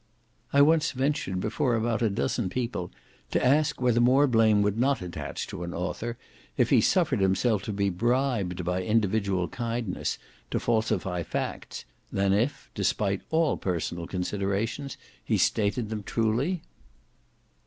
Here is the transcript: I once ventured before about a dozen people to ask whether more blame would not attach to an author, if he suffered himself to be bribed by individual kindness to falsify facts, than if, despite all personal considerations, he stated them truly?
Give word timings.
I 0.51 0.63
once 0.63 0.93
ventured 0.93 1.39
before 1.41 1.75
about 1.75 2.01
a 2.01 2.09
dozen 2.09 2.49
people 2.49 2.91
to 3.29 3.45
ask 3.45 3.79
whether 3.79 4.01
more 4.01 4.25
blame 4.25 4.63
would 4.63 4.79
not 4.79 4.99
attach 4.99 5.45
to 5.45 5.61
an 5.61 5.75
author, 5.75 6.17
if 6.57 6.71
he 6.71 6.81
suffered 6.81 7.19
himself 7.19 7.61
to 7.65 7.71
be 7.71 7.91
bribed 7.91 8.63
by 8.65 8.81
individual 8.81 9.47
kindness 9.47 10.17
to 10.49 10.59
falsify 10.59 11.21
facts, 11.21 11.85
than 12.11 12.33
if, 12.33 12.71
despite 12.73 13.21
all 13.29 13.57
personal 13.57 14.07
considerations, 14.07 14.97
he 15.23 15.37
stated 15.37 15.91
them 15.91 16.01
truly? 16.01 16.63